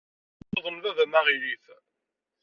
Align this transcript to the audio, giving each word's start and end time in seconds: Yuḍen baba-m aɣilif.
Yuḍen 0.53 0.77
baba-m 0.83 1.13
aɣilif. 1.19 1.63